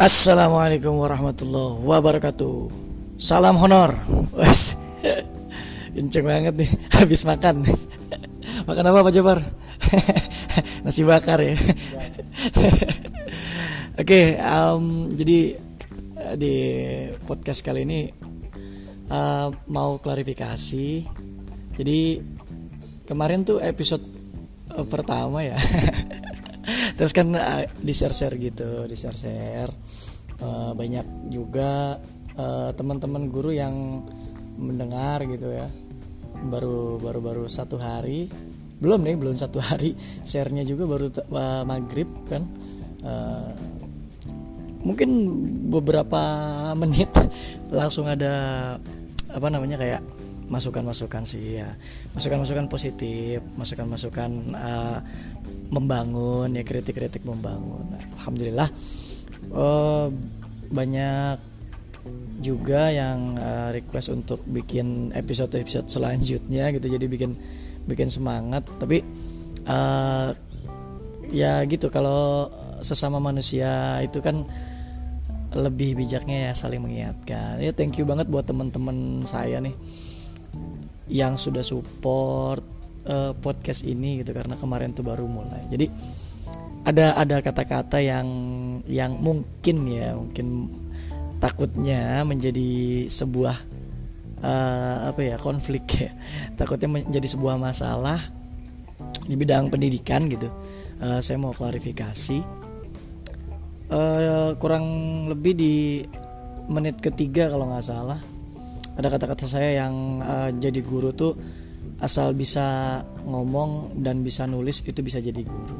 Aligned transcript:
Assalamualaikum 0.00 0.96
warahmatullahi 0.96 1.84
wabarakatuh. 1.84 2.72
Salam 3.20 3.60
honor. 3.60 3.92
Wes. 4.32 4.72
Kenceng 5.92 6.24
banget 6.24 6.56
nih 6.56 6.72
habis 6.96 7.20
makan. 7.28 7.68
makan 8.64 8.88
apa 8.88 9.04
Pak 9.04 9.12
Jabar? 9.12 9.44
Nasi 10.88 11.04
bakar 11.04 11.44
ya. 11.44 11.52
Oke, 11.52 11.68
okay, 14.00 14.26
um, 14.40 15.12
jadi 15.12 15.60
eh, 16.16 16.34
di 16.40 16.54
podcast 17.28 17.60
kali 17.60 17.84
ini 17.84 18.08
uh, 19.12 19.52
mau 19.68 20.00
klarifikasi. 20.00 20.88
Jadi 21.76 22.00
kemarin 23.04 23.44
tuh 23.44 23.60
episode 23.60 24.08
uh, 24.72 24.86
pertama 24.88 25.44
ya. 25.44 25.60
Terus 27.00 27.16
kan 27.16 27.32
uh, 27.32 27.64
di 27.80 27.96
share 27.96 28.12
share 28.12 28.36
gitu 28.36 28.84
di 28.84 28.92
share 28.92 29.16
share 29.16 29.72
uh, 30.44 30.76
banyak 30.76 31.32
juga 31.32 31.96
uh, 32.36 32.70
teman-teman 32.76 33.28
guru 33.32 33.52
yang 33.54 34.04
mendengar 34.60 35.24
gitu 35.24 35.48
ya. 35.48 35.68
Baru 36.40 37.00
baru 37.00 37.20
baru 37.20 37.44
satu 37.48 37.80
hari. 37.80 38.28
Belum 38.80 39.00
nih 39.00 39.16
belum 39.16 39.36
satu 39.36 39.60
hari. 39.60 39.96
Sharenya 40.24 40.64
juga 40.64 40.88
baru 40.88 41.08
uh, 41.12 41.64
maghrib 41.64 42.08
kan. 42.28 42.44
Uh, 43.00 43.52
mungkin 44.80 45.08
beberapa 45.68 46.20
menit 46.72 47.12
langsung 47.80 48.08
ada 48.08 48.32
apa 49.30 49.46
namanya 49.52 49.76
kayak 49.76 50.02
masukan-masukan 50.50 51.22
sih 51.28 51.60
ya. 51.60 51.68
Masukan-masukan 52.16 52.66
positif 52.66 53.44
masukan-masukan 53.56 54.30
uh, 54.56 54.98
membangun 55.70 56.50
ya 56.54 56.62
kritik-kritik 56.66 57.22
membangun. 57.22 57.94
Alhamdulillah 58.18 58.68
uh, 59.54 60.10
banyak 60.70 61.38
juga 62.40 62.88
yang 62.88 63.36
uh, 63.36 63.70
request 63.70 64.08
untuk 64.10 64.40
bikin 64.48 65.12
episode-episode 65.12 65.92
selanjutnya 65.92 66.72
gitu. 66.74 66.86
Jadi 66.90 67.06
bikin 67.06 67.36
bikin 67.84 68.08
semangat. 68.08 68.66
Tapi 68.80 69.04
uh, 69.68 70.32
ya 71.30 71.62
gitu 71.68 71.92
kalau 71.92 72.50
sesama 72.80 73.20
manusia 73.20 74.00
itu 74.00 74.24
kan 74.24 74.48
lebih 75.50 75.98
bijaknya 75.98 76.50
ya 76.50 76.52
saling 76.56 76.80
mengingatkan. 76.80 77.60
Ya 77.60 77.74
thank 77.74 77.98
you 78.00 78.06
banget 78.08 78.30
buat 78.30 78.46
teman-teman 78.46 79.26
saya 79.26 79.60
nih 79.60 79.74
yang 81.10 81.34
sudah 81.34 81.62
support 81.62 82.62
uh, 83.06 83.32
podcast 83.36 83.86
ini 83.86 84.20
gitu 84.20 84.34
karena 84.34 84.56
kemarin 84.56 84.92
tuh 84.92 85.04
baru 85.06 85.24
mulai. 85.28 85.64
Jadi 85.70 85.86
ada 86.84 87.12
ada 87.16 87.44
kata-kata 87.44 88.00
yang 88.00 88.26
yang 88.88 89.16
mungkin 89.20 89.76
ya 89.88 90.16
mungkin 90.16 90.72
takutnya 91.40 92.24
menjadi 92.24 93.06
sebuah 93.08 93.56
uh, 94.40 95.12
apa 95.12 95.20
ya 95.20 95.36
konflik 95.36 95.84
ya. 95.96 96.10
Takutnya 96.58 96.88
menjadi 97.00 97.28
sebuah 97.30 97.56
masalah 97.56 98.20
di 99.24 99.34
bidang 99.36 99.68
pendidikan 99.68 100.28
gitu. 100.28 100.48
Uh, 101.00 101.20
saya 101.20 101.40
mau 101.40 101.52
klarifikasi. 101.52 102.60
Uh, 103.90 104.54
kurang 104.62 104.86
lebih 105.26 105.52
di 105.58 105.74
menit 106.70 107.02
ketiga 107.02 107.50
kalau 107.50 107.66
nggak 107.66 107.82
salah 107.82 108.22
ada 108.94 109.08
kata-kata 109.10 109.48
saya 109.48 109.82
yang 109.82 110.20
uh, 110.22 110.50
jadi 110.54 110.80
guru 110.84 111.10
tuh 111.16 111.34
asal 112.00 112.32
bisa 112.32 113.00
ngomong 113.28 114.00
dan 114.00 114.24
bisa 114.24 114.48
nulis 114.48 114.80
itu 114.84 115.00
bisa 115.04 115.20
jadi 115.20 115.44
guru. 115.44 115.78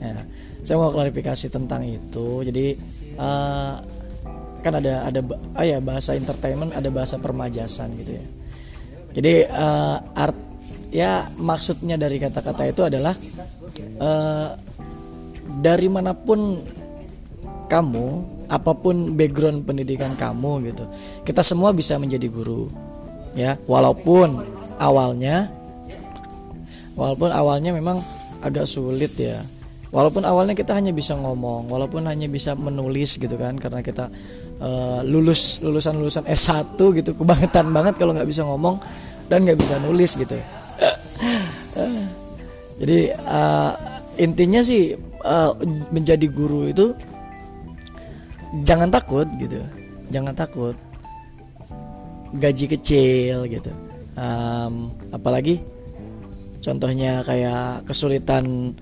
Ya, 0.00 0.24
saya 0.64 0.80
mau 0.80 0.94
klarifikasi 0.94 1.46
tentang 1.52 1.84
itu. 1.84 2.46
Jadi 2.46 2.78
uh, 3.20 3.74
kan 4.60 4.72
ada 4.78 5.10
ada 5.10 5.20
ah 5.58 5.66
ya 5.66 5.82
bahasa 5.82 6.16
entertainment, 6.16 6.72
ada 6.72 6.88
bahasa 6.88 7.18
permajasan 7.18 7.92
gitu 8.00 8.16
ya. 8.16 8.26
Jadi 9.10 9.34
uh, 9.50 9.98
art 10.14 10.38
ya 10.90 11.26
maksudnya 11.38 11.98
dari 11.98 12.18
kata-kata 12.18 12.62
itu 12.66 12.82
adalah 12.86 13.14
uh, 13.98 14.48
dari 15.60 15.88
mana 15.90 16.14
pun 16.14 16.62
kamu 17.70 18.06
apa 18.50 18.74
pun 18.74 19.14
background 19.14 19.62
pendidikan 19.62 20.18
kamu 20.18 20.74
gitu 20.74 20.84
kita 21.22 21.46
semua 21.46 21.70
bisa 21.70 21.94
menjadi 22.02 22.26
guru 22.26 22.66
ya 23.38 23.54
walaupun 23.70 24.42
awalnya 24.80 25.52
walaupun 26.96 27.30
awalnya 27.30 27.70
memang 27.76 28.00
agak 28.40 28.64
sulit 28.64 29.12
ya. 29.20 29.44
Walaupun 29.90 30.22
awalnya 30.22 30.54
kita 30.54 30.70
hanya 30.78 30.94
bisa 30.94 31.18
ngomong 31.18 31.66
walaupun 31.66 32.06
hanya 32.06 32.30
bisa 32.30 32.54
menulis 32.54 33.18
gitu 33.18 33.34
kan 33.34 33.58
karena 33.58 33.82
kita 33.82 34.06
uh, 34.62 35.02
lulus 35.02 35.58
lulusan 35.58 35.98
lulusan 35.98 36.24
S1 36.30 36.78
gitu 36.78 37.10
kebangetan 37.18 37.74
banget 37.74 37.98
kalau 37.98 38.14
nggak 38.14 38.30
bisa 38.30 38.46
ngomong 38.46 38.78
dan 39.26 39.42
nggak 39.42 39.58
bisa 39.58 39.82
nulis 39.82 40.14
gitu. 40.14 40.38
Jadi 42.80 42.98
uh, 43.18 43.72
intinya 44.14 44.62
sih 44.62 44.94
uh, 45.26 45.58
menjadi 45.90 46.26
guru 46.30 46.70
itu 46.70 46.94
jangan 48.62 48.94
takut 48.94 49.26
gitu. 49.42 49.58
Jangan 50.14 50.38
takut. 50.38 50.78
Gaji 52.30 52.70
kecil 52.70 53.42
gitu 53.50 53.89
um, 54.16 54.94
apalagi 55.10 55.60
contohnya 56.60 57.22
kayak 57.26 57.86
kesulitan 57.88 58.74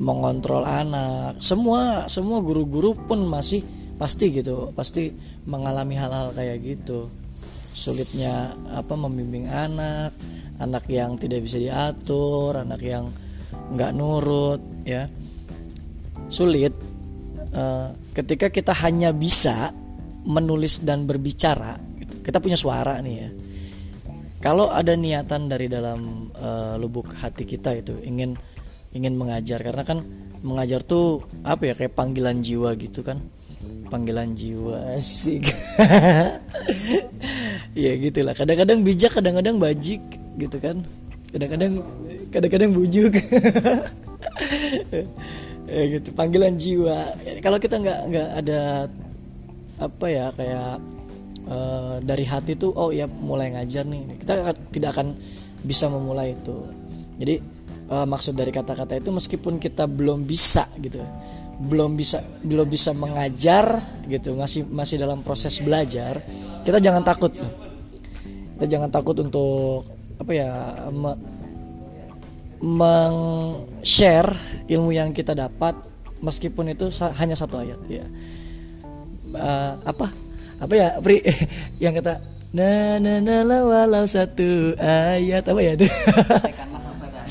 mengontrol 0.00 0.64
anak. 0.64 1.38
Semua 1.44 2.08
semua 2.08 2.40
guru-guru 2.40 2.96
pun 2.96 3.28
masih 3.28 3.60
pasti 4.00 4.32
gitu 4.32 4.72
pasti 4.72 5.12
mengalami 5.44 5.96
hal-hal 5.96 6.32
kayak 6.32 6.58
gitu. 6.64 7.12
Sulitnya 7.76 8.52
apa 8.72 8.96
membimbing 8.96 9.48
anak 9.48 10.12
anak 10.60 10.84
yang 10.92 11.16
tidak 11.16 11.44
bisa 11.44 11.56
diatur 11.56 12.60
anak 12.60 12.80
yang 12.80 13.08
nggak 13.76 13.92
nurut 13.92 14.60
ya. 14.84 15.04
Sulit 16.30 16.72
uh, 17.52 17.92
ketika 18.16 18.48
kita 18.48 18.72
hanya 18.84 19.12
bisa 19.12 19.72
menulis 20.24 20.84
dan 20.84 21.08
berbicara 21.08 21.80
kita 22.20 22.38
punya 22.38 22.54
suara 22.54 23.00
nih 23.00 23.14
ya 23.16 23.30
kalau 24.40 24.72
ada 24.72 24.96
niatan 24.96 25.52
dari 25.52 25.68
dalam 25.68 26.32
uh, 26.32 26.80
lubuk 26.80 27.12
hati 27.12 27.44
kita 27.44 27.76
itu 27.76 28.00
ingin 28.00 28.32
ingin 28.96 29.14
mengajar 29.14 29.60
karena 29.60 29.84
kan 29.84 30.00
mengajar 30.40 30.80
tuh 30.80 31.20
apa 31.44 31.70
ya 31.70 31.74
kayak 31.76 31.92
panggilan 31.92 32.40
jiwa 32.40 32.72
gitu 32.80 33.04
kan. 33.04 33.20
Panggilan 33.92 34.32
jiwa 34.32 34.96
asik. 34.96 35.44
Ya 37.70 37.94
gitulah. 37.94 38.34
Kadang-kadang 38.34 38.82
bijak 38.82 39.14
kadang-kadang 39.14 39.62
bajik 39.62 40.02
gitu 40.42 40.58
kan. 40.58 40.82
Kadang-kadang 41.30 41.72
kadang-kadang 42.34 42.70
bujuk. 42.74 43.14
Ya 45.70 45.82
gitu. 45.86 46.10
Panggilan 46.18 46.58
jiwa. 46.58 47.14
Kalau 47.38 47.62
kita 47.62 47.78
nggak 47.78 48.00
nggak 48.10 48.28
ada 48.42 48.90
apa 49.78 50.06
ya 50.10 50.26
kayak 50.34 50.82
uh, 51.50 51.98
dari 52.00 52.24
hati 52.24 52.54
tuh 52.54 52.70
oh 52.72 52.94
ya 52.94 53.10
mulai 53.10 53.52
ngajar 53.52 53.84
nih. 53.84 54.22
Kita 54.22 54.54
tidak 54.70 54.90
akan 54.96 55.18
bisa 55.66 55.90
memulai 55.90 56.38
itu. 56.38 56.56
Jadi 57.20 57.34
uh, 57.90 58.06
maksud 58.06 58.32
dari 58.38 58.54
kata-kata 58.54 58.96
itu 58.96 59.10
meskipun 59.10 59.58
kita 59.58 59.84
belum 59.84 60.24
bisa 60.24 60.70
gitu 60.78 61.02
belum 61.60 61.92
bisa 61.92 62.24
belum 62.40 62.64
bisa 62.72 62.96
mengajar 62.96 63.84
gitu 64.08 64.32
masih 64.32 64.64
masih 64.64 64.96
dalam 64.96 65.20
proses 65.20 65.60
belajar 65.60 66.24
kita 66.64 66.78
jangan 66.80 67.02
takut. 67.04 67.32
Kita 68.56 68.66
jangan 68.68 68.92
takut 68.92 69.16
untuk 69.24 69.88
apa 70.20 70.32
ya 70.36 70.52
meng-share 72.60 74.36
ilmu 74.68 74.92
yang 74.92 75.16
kita 75.16 75.32
dapat 75.32 75.72
meskipun 76.20 76.76
itu 76.76 76.92
hanya 77.16 77.32
satu 77.32 77.64
ayat 77.64 77.80
ya. 77.88 78.04
Uh, 79.30 79.78
apa 79.86 80.10
apa 80.60 80.72
ya 80.76 80.88
Pri? 81.00 81.24
Yang 81.82 82.04
kata 82.04 82.14
na 82.50 82.98
na 82.98 83.22
na 83.22 83.36
la 83.46 83.58
walau 83.64 84.04
satu 84.04 84.74
ayat. 84.76 85.46
Apa 85.46 85.60
ya 85.62 85.72
itu? 85.78 85.86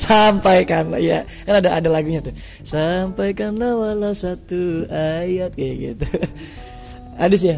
Sampaikan. 0.00 0.96
Ya. 0.96 1.22
Kan 1.44 1.60
ada 1.60 1.76
ada 1.76 1.88
lagunya 1.92 2.24
tuh. 2.24 2.34
Sampaikanlah 2.64 3.76
walau 3.76 4.16
satu 4.16 4.88
ayat. 4.90 5.52
Kayak 5.54 5.76
gitu. 5.78 6.06
Hadis 7.20 7.42
ya? 7.44 7.56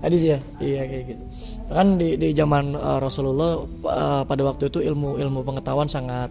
Hadis 0.00 0.22
ya? 0.24 0.38
Iya 0.58 0.82
kayak 0.88 1.04
gitu. 1.14 1.24
Kan 1.68 1.86
di 2.00 2.16
di 2.16 2.28
zaman 2.32 2.72
uh, 2.72 2.98
Rasulullah 2.98 3.60
uh, 3.84 4.22
pada 4.24 4.42
waktu 4.42 4.72
itu 4.72 4.80
ilmu 4.80 5.20
ilmu 5.20 5.44
pengetahuan 5.44 5.90
sangat 5.90 6.30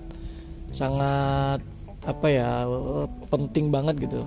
sangat 0.73 1.61
apa 2.05 2.27
ya 2.27 2.65
penting 3.29 3.69
banget 3.69 4.09
gitu. 4.09 4.25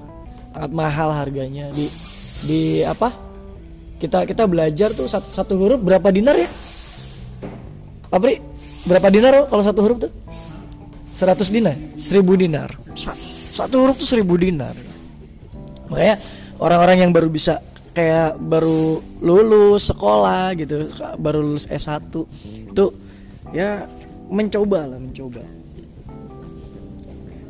Sangat 0.55 0.71
mahal 0.71 1.11
harganya. 1.11 1.67
Di 1.75 1.87
di 2.47 2.61
apa 2.87 3.28
kita 3.99 4.25
kita 4.25 4.47
belajar 4.47 4.95
tuh 4.95 5.11
satu, 5.11 5.29
satu 5.35 5.53
huruf 5.59 5.83
berapa 5.83 6.09
dinar 6.15 6.39
ya? 6.39 6.49
Apri 8.15 8.41
berapa 8.87 9.11
dinar 9.11 9.50
kalau 9.50 9.62
satu 9.62 9.81
huruf 9.85 9.99
tuh? 10.06 10.12
100 11.19 11.50
dinar 11.50 11.75
1000 11.99 12.23
dinar. 12.39 12.71
Satu 13.53 13.83
huruf 13.83 13.99
tuh 13.99 14.06
1000 14.06 14.23
dinar. 14.39 14.75
Makanya 15.91 16.17
orang-orang 16.62 16.97
yang 17.03 17.11
baru 17.11 17.27
bisa 17.27 17.59
kayak 17.91 18.39
baru 18.39 19.03
lulus 19.19 19.91
sekolah 19.91 20.55
gitu 20.55 20.87
baru 21.19 21.43
lulus 21.43 21.67
S1 21.67 22.15
itu 22.71 22.85
ya 23.51 23.83
mencoba 24.31 24.87
lah 24.87 24.99
mencoba. 25.03 25.43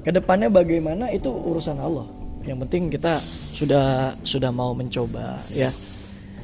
Ke 0.00 0.10
depannya 0.14 0.48
bagaimana 0.48 1.12
itu 1.12 1.28
urusan 1.28 1.76
Allah. 1.76 2.08
Yang 2.48 2.58
penting 2.64 2.82
kita 2.88 3.20
sudah 3.52 4.16
sudah 4.24 4.48
mau 4.48 4.72
mencoba 4.72 5.36
ya 5.52 5.68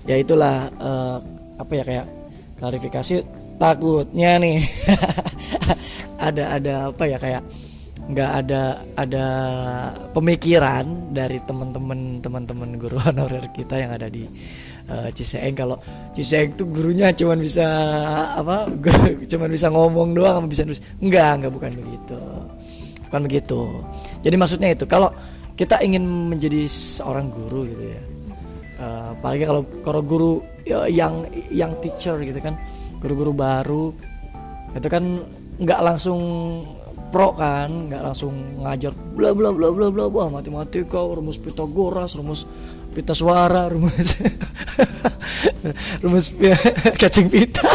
ya 0.05 0.17
itulah 0.21 0.69
uh, 0.81 1.17
apa 1.59 1.73
ya 1.81 1.85
kayak 1.85 2.07
klarifikasi 2.59 3.15
takutnya 3.59 4.41
nih. 4.41 4.59
Ada 6.15 6.57
ada 6.57 6.75
apa 6.89 7.05
ya 7.05 7.19
kayak 7.21 7.43
nggak 8.05 8.31
ada 8.45 8.63
ada 8.97 9.27
pemikiran 10.17 11.13
dari 11.13 11.37
teman-teman 11.45 12.21
teman-teman 12.21 12.81
guru 12.81 12.97
honorer 13.05 13.49
kita 13.53 13.77
yang 13.77 13.93
ada 13.93 14.09
di 14.09 14.25
uh, 14.89 15.13
Ciseeng. 15.13 15.53
Kalau 15.53 15.77
Ciseeng 16.17 16.57
tuh 16.57 16.65
gurunya 16.71 17.13
cuman 17.13 17.45
bisa 17.45 17.67
apa 18.41 18.65
cuman 19.33 19.49
bisa 19.53 19.69
ngomong 19.69 20.17
doang 20.17 20.49
bisa 20.49 20.65
nulis. 20.65 20.81
Enggak 21.01 21.45
enggak 21.45 21.53
bukan 21.53 21.73
begitu. 21.77 22.19
Bukan 23.11 23.21
begitu. 23.29 23.61
Jadi 24.25 24.37
maksudnya 24.41 24.69
itu 24.73 24.85
kalau 24.89 25.13
kita 25.61 25.81
ingin 25.85 26.09
menjadi 26.33 26.65
seorang 26.71 27.29
guru 27.29 27.69
gitu 27.69 27.85
ya 27.85 28.14
uh, 28.79 29.15
apalagi 29.15 29.45
kalau 29.47 29.63
kalau 29.83 30.01
guru 30.03 30.33
ya, 30.67 30.87
yang 30.89 31.27
yang 31.51 31.73
teacher 31.79 32.19
gitu 32.23 32.39
kan 32.41 32.57
guru-guru 32.99 33.33
baru 33.37 33.85
itu 34.75 34.89
kan 34.91 35.05
nggak 35.61 35.81
langsung 35.85 36.21
pro 37.15 37.31
kan 37.39 37.71
nggak 37.91 38.03
langsung 38.03 38.35
ngajar 38.67 38.91
bla 39.15 39.31
bla 39.31 39.55
bla 39.55 39.71
bla 39.71 39.87
bla 39.93 40.07
bla 40.11 40.25
matematika 40.27 40.99
rumus 40.99 41.39
Pitagoras 41.39 42.19
rumus 42.19 42.43
pita 42.95 43.15
suara 43.15 43.67
rumus 43.73 44.19
rumus 46.03 46.27
cacing 46.99 47.31
pita. 47.35 47.71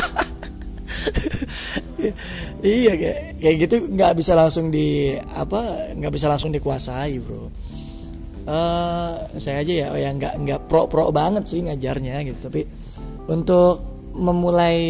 Iya 2.59 2.95
kayak 2.99 3.19
kayak 3.39 3.55
gitu 3.67 3.75
nggak 3.87 4.19
bisa 4.19 4.35
langsung 4.35 4.67
di 4.67 5.15
apa 5.15 5.91
nggak 5.95 6.11
bisa 6.11 6.27
langsung 6.27 6.51
dikuasai 6.51 7.15
bro 7.23 7.47
uh, 8.49 9.29
saya 9.37 9.61
aja 9.61 9.73
ya 9.85 9.87
yang 9.93 10.17
nggak 10.17 10.33
nggak 10.41 10.59
pro 10.65 10.89
pro 10.89 11.13
banget 11.13 11.45
sih 11.45 11.61
ngajarnya 11.61 12.25
gitu. 12.25 12.49
Tapi 12.49 12.61
untuk 13.29 13.85
memulai 14.17 14.81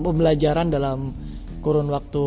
pembelajaran 0.00 0.72
dalam 0.72 1.12
kurun 1.60 1.92
waktu 1.92 2.24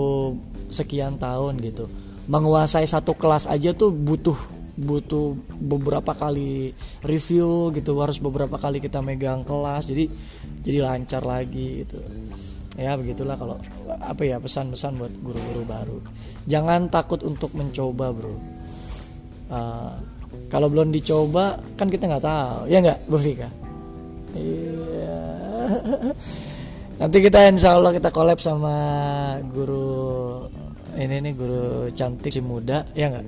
sekian 0.69 1.18
tahun 1.18 1.57
gitu 1.60 1.89
menguasai 2.30 2.88
satu 2.88 3.18
kelas 3.18 3.50
aja 3.51 3.75
tuh 3.75 3.92
butuh 3.92 4.38
butuh 4.74 5.38
beberapa 5.60 6.18
kali 6.18 6.74
review 7.06 7.69
gitu 7.75 7.94
harus 8.01 8.18
beberapa 8.18 8.57
kali 8.57 8.81
kita 8.81 9.04
megang 9.06 9.45
kelas 9.45 9.86
jadi 9.92 10.10
jadi 10.63 10.80
lancar 10.81 11.21
lagi 11.27 11.86
gitu. 11.86 12.00
Ya 12.74 12.98
begitulah 12.98 13.38
kalau 13.38 13.62
apa 14.01 14.25
ya 14.25 14.42
pesan-pesan 14.42 14.98
buat 14.98 15.13
guru-guru 15.21 15.62
baru. 15.62 16.00
Jangan 16.50 16.89
takut 16.89 17.21
untuk 17.21 17.54
mencoba 17.54 18.10
bro 18.10 18.33
uh, 19.53 19.94
kalau 20.50 20.69
belum 20.69 20.89
dicoba 20.89 21.57
kan 21.77 21.89
kita 21.89 22.09
nggak 22.09 22.25
tahu. 22.25 22.69
Ya 22.69 22.77
nggak 22.81 23.00
Bu 23.09 23.17
Fika? 23.17 23.50
Iya. 24.33 25.17
Nanti 27.01 27.17
kita 27.21 27.50
insya 27.50 27.77
Allah 27.77 27.94
kita 27.94 28.09
collab 28.13 28.38
sama 28.38 28.75
guru 29.50 30.45
ini 30.94 31.25
nih 31.25 31.33
guru 31.33 31.89
cantik 31.89 32.29
si 32.29 32.41
muda 32.41 32.85
ya 32.94 33.09
nggak? 33.09 33.25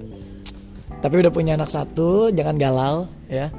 Tapi 1.01 1.15
udah 1.21 1.33
punya 1.33 1.57
anak 1.57 1.69
satu 1.69 2.29
jangan 2.33 2.57
galau 2.57 3.09
ya. 3.29 3.49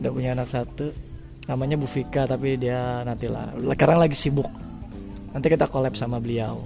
Udah 0.00 0.10
punya 0.12 0.32
anak 0.32 0.48
satu. 0.48 0.92
Namanya 1.48 1.76
Bu 1.76 1.84
Fika 1.84 2.24
tapi 2.24 2.56
dia 2.56 3.04
nanti 3.04 3.28
lah. 3.28 3.52
Sekarang 3.52 4.00
lagi 4.00 4.16
sibuk. 4.16 4.48
Nanti 5.32 5.46
kita 5.48 5.68
collab 5.68 5.96
sama 5.96 6.20
beliau. 6.20 6.60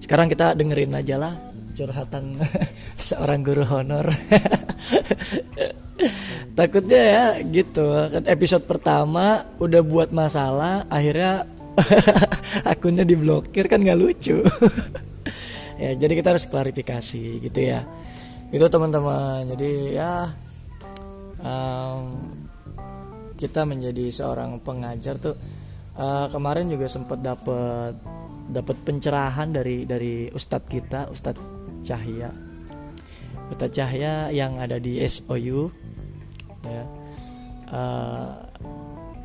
Sekarang 0.00 0.28
kita 0.28 0.52
dengerin 0.52 0.92
aja 0.92 1.16
lah 1.16 1.53
curhatan 1.74 2.38
seorang 3.10 3.42
guru 3.42 3.66
honor. 3.66 4.06
Takutnya 6.58 7.02
ya 7.02 7.24
gitu. 7.42 7.84
Kan 8.10 8.24
episode 8.30 8.64
pertama 8.64 9.42
udah 9.58 9.82
buat 9.82 10.14
masalah 10.14 10.86
akhirnya 10.86 11.50
akunnya 12.72 13.02
diblokir 13.02 13.66
kan 13.66 13.82
nggak 13.82 13.98
lucu. 13.98 14.38
Ya 15.74 15.90
jadi 15.98 16.12
kita 16.14 16.28
harus 16.32 16.46
klarifikasi 16.46 17.42
gitu 17.42 17.60
ya. 17.60 17.82
Itu 18.54 18.70
teman-teman 18.70 19.50
jadi 19.50 19.70
ya 19.90 20.12
um, 21.42 22.02
kita 23.34 23.66
menjadi 23.66 24.14
seorang 24.14 24.62
pengajar 24.62 25.18
tuh 25.18 25.34
uh, 25.98 26.30
kemarin 26.30 26.70
juga 26.70 26.86
sempat 26.86 27.18
dapat 27.18 27.98
dapat 28.44 28.76
pencerahan 28.84 29.48
dari 29.50 29.88
dari 29.88 30.28
ustadz 30.30 30.68
kita 30.68 31.08
ustadz 31.08 31.53
Cahya 31.84 32.32
ustadz 33.52 33.76
Cahya 33.76 34.32
yang 34.32 34.56
ada 34.56 34.80
di 34.80 34.98
SOU 35.04 35.68
ya. 36.64 36.84
Uh, 37.74 38.44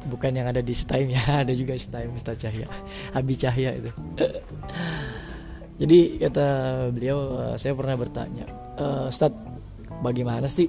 bukan 0.08 0.32
yang 0.32 0.48
ada 0.48 0.64
di 0.64 0.72
Steam 0.72 1.12
ya 1.12 1.22
ada 1.44 1.52
juga 1.52 1.76
Steam 1.76 2.16
Ustadz 2.16 2.42
Cahya 2.48 2.68
Abi 3.12 3.36
Cahya 3.36 3.72
itu. 3.76 3.92
Jadi 5.80 6.00
kata 6.20 6.48
beliau 6.92 7.20
uh, 7.40 7.56
saya 7.56 7.76
pernah 7.76 7.96
bertanya 7.96 8.46
uh, 8.80 9.12
Ustadz 9.12 9.40
bagaimana 10.00 10.48
sih 10.48 10.68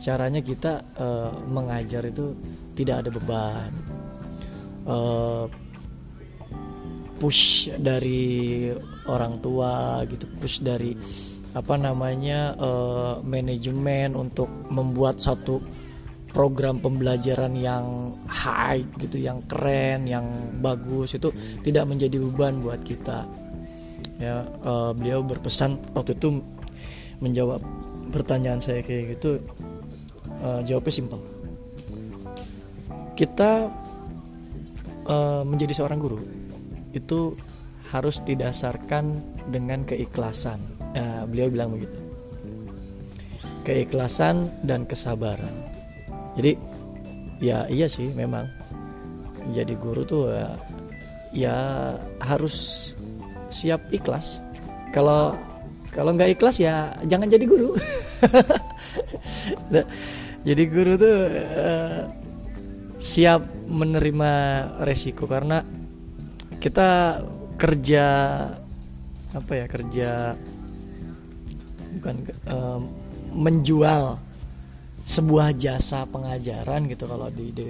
caranya 0.00 0.40
kita 0.40 0.80
uh, 0.96 1.30
mengajar 1.50 2.06
itu 2.06 2.34
tidak 2.78 3.06
ada 3.06 3.10
beban? 3.12 3.72
Uh, 4.88 5.44
push 7.20 7.68
dari 7.76 8.72
orang 9.10 9.42
tua 9.42 10.06
gitu 10.06 10.30
push 10.38 10.62
dari 10.62 10.94
apa 11.50 11.74
namanya 11.74 12.54
uh, 12.54 13.18
manajemen 13.26 14.14
untuk 14.14 14.46
membuat 14.70 15.18
satu 15.18 15.58
program 16.30 16.78
pembelajaran 16.78 17.58
yang 17.58 18.14
high 18.30 18.86
gitu, 19.02 19.18
yang 19.18 19.42
keren, 19.50 20.06
yang 20.06 20.22
bagus 20.62 21.18
itu 21.18 21.34
tidak 21.66 21.90
menjadi 21.90 22.22
beban 22.22 22.62
buat 22.62 22.78
kita. 22.86 23.26
Ya, 24.22 24.46
uh, 24.62 24.94
beliau 24.94 25.26
berpesan 25.26 25.74
waktu 25.90 26.14
itu 26.14 26.38
menjawab 27.18 27.58
pertanyaan 28.14 28.62
saya 28.62 28.78
kayak 28.86 29.18
gitu, 29.18 29.42
uh, 30.38 30.62
jawabnya 30.62 30.92
simpel. 30.94 31.20
Kita 33.18 33.66
uh, 35.10 35.42
menjadi 35.42 35.82
seorang 35.82 35.98
guru 35.98 36.22
itu 36.94 37.34
harus 37.90 38.22
didasarkan 38.22 39.18
dengan 39.50 39.82
keikhlasan. 39.84 40.58
Uh, 40.94 41.26
beliau 41.26 41.50
bilang 41.50 41.74
begitu. 41.74 41.98
Keikhlasan 43.66 44.50
dan 44.64 44.88
kesabaran 44.88 45.70
jadi 46.38 46.52
ya 47.40 47.58
iya 47.66 47.86
sih 47.88 48.12
memang 48.14 48.46
jadi 49.50 49.74
guru 49.80 50.02
tuh 50.04 50.30
ya, 50.30 50.48
ya 51.34 51.56
harus 52.22 52.56
siap 53.50 53.80
ikhlas 53.90 54.44
kalau 54.94 55.34
kalau 55.90 56.14
nggak 56.14 56.38
ikhlas 56.38 56.62
ya 56.62 56.94
jangan 57.08 57.26
jadi 57.26 57.44
guru 57.48 57.74
nah, 59.74 59.84
jadi 60.46 60.62
guru 60.70 60.92
tuh 60.94 61.16
uh, 61.34 62.00
siap 63.00 63.42
menerima 63.66 64.32
resiko 64.84 65.24
karena 65.24 65.64
kita 66.60 67.20
kerja 67.60 68.06
apa 69.30 69.52
ya 69.52 69.66
kerja 69.68 70.10
bukan 72.00 72.16
uh, 72.48 72.80
menjual 73.36 74.16
sebuah 75.04 75.52
jasa 75.58 76.08
pengajaran 76.08 76.88
gitu 76.88 77.04
kalau 77.04 77.28
di 77.28 77.52
di, 77.52 77.66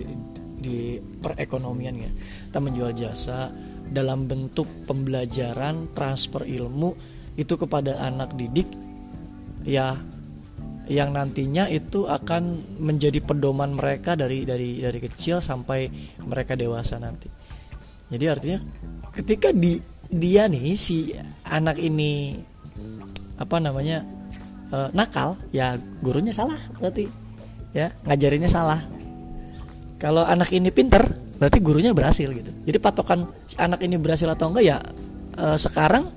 di 0.61 0.77
perekonomian 1.01 1.95
ya. 1.99 2.11
Kita 2.47 2.59
menjual 2.63 2.93
jasa 2.95 3.51
dalam 3.91 4.31
bentuk 4.31 4.87
pembelajaran 4.87 5.91
transfer 5.97 6.47
ilmu 6.47 6.95
itu 7.35 7.59
kepada 7.59 7.99
anak 7.99 8.39
didik 8.39 8.71
ya 9.67 9.99
yang 10.91 11.15
nantinya 11.15 11.71
itu 11.71 12.07
akan 12.07 12.77
menjadi 12.83 13.23
pedoman 13.23 13.79
mereka 13.79 14.19
dari 14.19 14.43
dari 14.43 14.83
dari 14.83 14.99
kecil 14.99 15.39
sampai 15.39 15.87
mereka 16.23 16.59
dewasa 16.59 16.99
nanti. 16.99 17.31
Jadi 18.11 18.25
artinya 18.27 18.59
ketika 19.15 19.51
di 19.51 19.79
dia 20.11 20.51
nih 20.51 20.75
si 20.75 21.15
anak 21.47 21.79
ini 21.79 22.35
apa 23.39 23.57
namanya 23.63 24.03
e, 24.71 24.79
nakal 24.91 25.39
ya 25.55 25.79
gurunya 26.03 26.35
salah 26.35 26.59
berarti 26.79 27.07
ya 27.71 27.91
ngajarinnya 28.07 28.51
salah. 28.51 28.83
Kalau 30.01 30.25
anak 30.25 30.51
ini 30.51 30.73
pinter 30.73 31.05
berarti 31.37 31.59
gurunya 31.61 31.93
berhasil 31.95 32.27
gitu. 32.33 32.51
Jadi 32.67 32.79
patokan 32.81 33.29
si 33.47 33.57
anak 33.61 33.85
ini 33.85 33.97
berhasil 34.01 34.27
atau 34.27 34.51
enggak 34.51 34.65
ya 34.67 34.79
e, 35.39 35.55
sekarang 35.55 36.11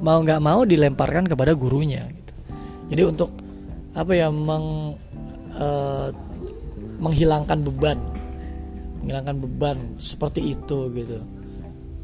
mau 0.00 0.20
nggak 0.20 0.40
mau 0.40 0.64
dilemparkan 0.64 1.24
kepada 1.28 1.56
gurunya 1.56 2.04
gitu. 2.12 2.32
Jadi 2.92 3.02
untuk 3.06 3.30
apa 3.96 4.12
ya 4.12 4.28
meng 4.28 4.96
e, 5.56 5.68
menghilangkan 7.00 7.58
beban 7.64 7.98
menghilangkan 9.00 9.36
beban 9.40 9.78
seperti 9.96 10.52
itu 10.52 10.92
gitu 10.92 11.39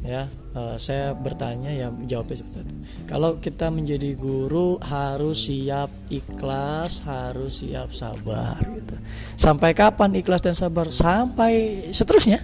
ya 0.05 0.29
uh, 0.57 0.77
saya 0.81 1.13
bertanya 1.13 1.73
ya 1.73 1.89
jawabnya 2.09 2.41
seperti 2.41 2.59
itu. 2.65 2.75
Kalau 3.07 3.31
kita 3.39 3.69
menjadi 3.69 4.17
guru 4.17 4.81
harus 4.81 5.49
siap 5.49 5.93
ikhlas 6.09 7.05
harus 7.05 7.61
siap 7.65 7.93
sabar 7.93 8.57
gitu. 8.65 8.97
Sampai 9.37 9.77
kapan 9.77 10.17
ikhlas 10.17 10.41
dan 10.43 10.57
sabar? 10.57 10.89
Sampai 10.89 11.87
seterusnya. 11.93 12.41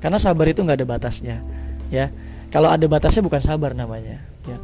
Karena 0.00 0.16
sabar 0.16 0.48
itu 0.48 0.64
nggak 0.64 0.80
ada 0.80 0.88
batasnya 0.88 1.36
ya. 1.92 2.08
Kalau 2.50 2.72
ada 2.72 2.86
batasnya 2.86 3.22
bukan 3.22 3.42
sabar 3.42 3.76
namanya 3.76 4.22
ya. 4.48 4.56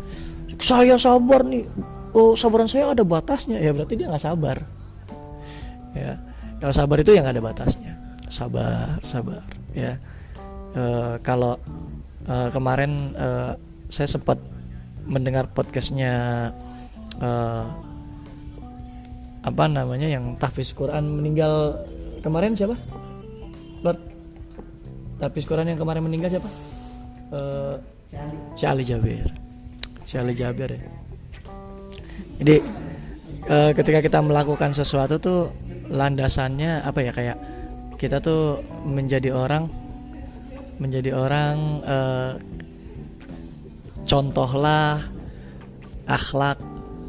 Saya 0.56 0.96
sabar 0.96 1.44
nih. 1.44 1.68
Oh 2.16 2.32
sabaran 2.32 2.66
saya 2.66 2.96
ada 2.96 3.04
batasnya. 3.04 3.60
Ya 3.60 3.76
berarti 3.76 3.94
dia 3.98 4.08
nggak 4.08 4.24
sabar 4.24 4.64
ya. 5.92 6.16
Kalau 6.56 6.72
sabar 6.72 6.96
itu 7.04 7.12
yang 7.12 7.28
ada 7.28 7.40
batasnya. 7.42 7.92
Sabar 8.32 8.96
sabar 9.04 9.44
ya. 9.76 10.00
E, 10.72 10.84
kalau 11.20 11.60
uh, 12.26 12.48
kemarin 12.50 13.14
uh, 13.16 13.54
saya 13.90 14.08
sempat 14.10 14.38
mendengar 15.06 15.46
podcastnya 15.50 16.50
uh, 17.22 17.64
apa 19.46 19.64
namanya 19.70 20.10
yang 20.10 20.34
tahfiz 20.42 20.74
Quran 20.74 21.22
meninggal 21.22 21.78
kemarin 22.20 22.58
siapa? 22.58 22.74
Lord 23.86 24.02
tahfiz 25.22 25.46
Quran 25.46 25.70
yang 25.70 25.78
kemarin 25.78 26.02
meninggal 26.02 26.34
siapa? 26.34 26.50
Uh, 27.30 27.78
Syali 28.58 28.82
Jabir. 28.82 29.30
Syali 30.02 30.34
Jabir 30.34 30.70
ya. 30.74 30.82
Jadi 32.42 32.56
uh, 33.46 33.70
ketika 33.70 34.02
kita 34.02 34.18
melakukan 34.18 34.74
sesuatu 34.74 35.22
tuh 35.22 35.50
landasannya 35.86 36.82
apa 36.82 36.98
ya 37.02 37.12
kayak 37.14 37.38
kita 37.96 38.18
tuh 38.18 38.60
menjadi 38.84 39.30
orang 39.30 39.70
menjadi 40.76 41.16
orang 41.16 41.56
uh, 41.84 42.32
contohlah 44.06 45.02
akhlak 46.06 46.60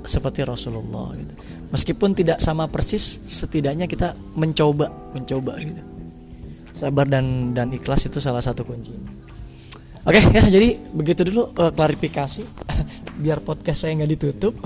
seperti 0.08 0.48
Rasulullah 0.48 1.14
gitu. 1.20 1.34
Meskipun 1.68 2.16
tidak 2.16 2.40
sama 2.40 2.72
persis, 2.72 3.20
setidaknya 3.28 3.92
kita 3.92 4.16
mencoba, 4.40 4.88
mencoba 5.12 5.60
gitu. 5.60 5.84
Sabar 6.72 7.10
dan 7.10 7.52
dan 7.52 7.68
ikhlas 7.76 8.08
itu 8.08 8.24
salah 8.24 8.40
satu 8.40 8.64
kunci. 8.64 8.96
Oke 10.08 10.24
ya, 10.32 10.48
jadi 10.48 10.80
begitu 10.96 11.28
dulu 11.28 11.52
uh, 11.60 11.72
klarifikasi 11.76 12.48
biar 13.24 13.44
podcast 13.44 13.84
saya 13.84 14.00
nggak 14.00 14.12
ditutup. 14.16 14.56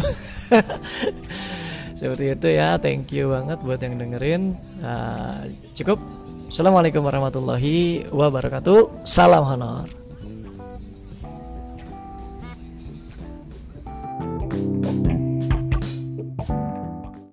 Seperti 1.97 2.33
itu 2.33 2.47
ya, 2.49 2.77
thank 2.77 3.09
you 3.13 3.33
banget 3.33 3.57
buat 3.65 3.81
yang 3.81 3.97
dengerin. 3.97 4.53
Uh, 4.81 5.49
cukup. 5.73 5.97
Assalamualaikum 6.51 7.07
warahmatullahi 7.07 8.11
wabarakatuh. 8.11 9.07
Salam 9.07 9.47
honor. 9.47 10.00